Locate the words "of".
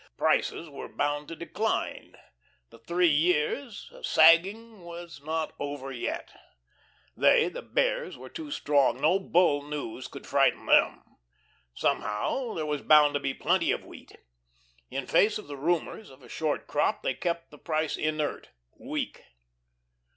13.71-13.85, 15.37-15.45, 16.09-16.23